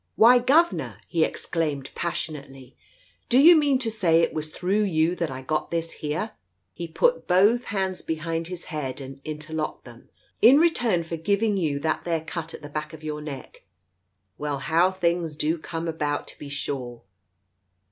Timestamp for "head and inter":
8.73-9.53